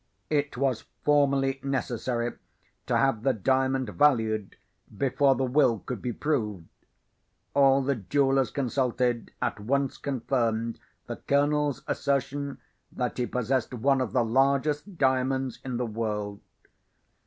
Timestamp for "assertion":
11.85-12.57